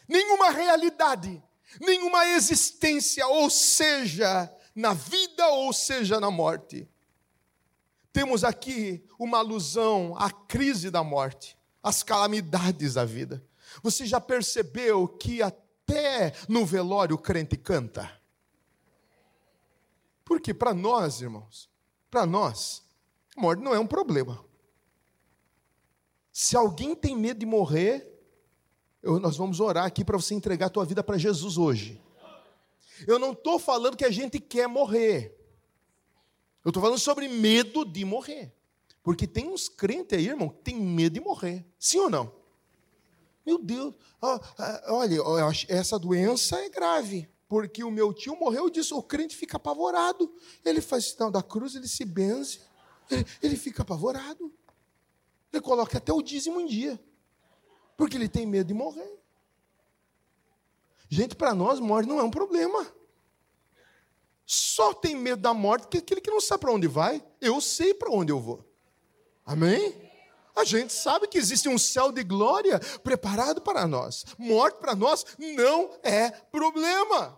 [0.06, 1.42] Nenhuma realidade,
[1.80, 6.88] nenhuma existência, ou seja, na vida ou seja na morte.
[8.12, 13.44] Temos aqui uma alusão à crise da morte as calamidades da vida.
[13.82, 18.10] Você já percebeu que até no velório o crente canta?
[20.24, 21.68] Porque para nós, irmãos,
[22.10, 22.84] para nós,
[23.36, 24.44] morte não é um problema.
[26.32, 28.06] Se alguém tem medo de morrer,
[29.02, 32.00] eu, nós vamos orar aqui para você entregar a tua vida para Jesus hoje.
[33.06, 35.36] Eu não estou falando que a gente quer morrer.
[36.64, 38.54] Eu estou falando sobre medo de morrer.
[39.10, 41.66] Porque tem uns crentes aí, irmão, que tem medo de morrer.
[41.80, 42.32] Sim ou não?
[43.44, 43.92] Meu Deus,
[44.86, 45.16] olha,
[45.66, 47.28] essa doença é grave.
[47.48, 48.96] Porque o meu tio morreu disso.
[48.96, 50.32] O crente fica apavorado.
[50.64, 52.60] Ele faz sinal da cruz, ele se benze.
[53.10, 54.54] Ele, ele fica apavorado.
[55.52, 56.96] Ele coloca até o dízimo em dia.
[57.96, 59.18] Porque ele tem medo de morrer.
[61.08, 62.86] Gente, para nós, morte não é um problema.
[64.46, 67.20] Só tem medo da morte que aquele que não sabe para onde vai.
[67.40, 68.69] Eu sei para onde eu vou.
[69.50, 70.00] Amém?
[70.54, 74.24] A gente sabe que existe um céu de glória preparado para nós.
[74.38, 77.36] Morte para nós não é problema.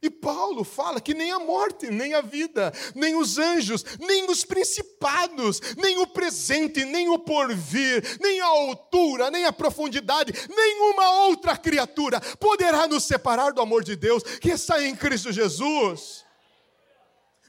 [0.00, 4.44] E Paulo fala que nem a morte, nem a vida, nem os anjos, nem os
[4.44, 11.56] principados, nem o presente, nem o porvir, nem a altura, nem a profundidade, nenhuma outra
[11.56, 16.24] criatura poderá nos separar do amor de Deus que está em Cristo Jesus.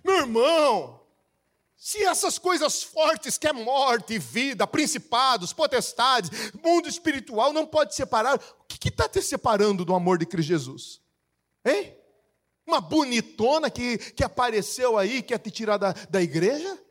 [0.03, 1.02] Meu irmão,
[1.83, 6.31] se essas coisas fortes que é morte, vida, principados, potestades,
[6.63, 11.01] mundo espiritual não pode separar, o que está te separando do amor de Cristo Jesus?
[11.65, 11.93] Hein?
[12.65, 16.81] Uma bonitona que, que apareceu aí, quer te tirar da, da igreja?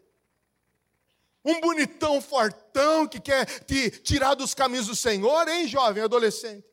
[1.43, 6.67] Um bonitão fortão que quer te tirar dos caminhos do Senhor, hein, jovem, adolescente?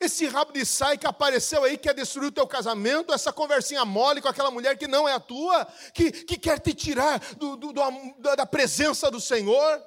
[0.00, 4.22] Esse rabo de sai que apareceu aí, quer destruir o teu casamento, essa conversinha mole
[4.22, 7.72] com aquela mulher que não é a tua, que, que quer te tirar do, do,
[7.72, 9.82] do, da presença do Senhor.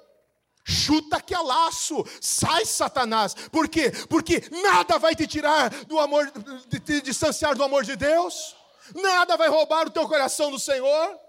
[0.63, 3.33] Chuta que é laço, sai Satanás.
[3.33, 3.91] Por quê?
[4.09, 6.29] Porque nada vai te tirar do amor,
[6.67, 8.55] de te distanciar do amor de Deus.
[8.93, 11.19] Nada vai roubar o teu coração do Senhor.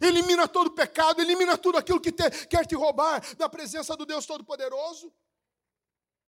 [0.00, 4.26] Elimina todo pecado, elimina tudo aquilo que te, quer te roubar da presença do Deus
[4.26, 5.12] Todo-Poderoso.